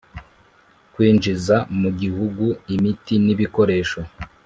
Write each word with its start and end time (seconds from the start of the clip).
kwinjiza 0.93 1.55
mu 1.79 1.89
gihugu 2.01 2.45
imiti 2.75 3.13
n 3.25 3.27
ibikoresho. 3.33 3.99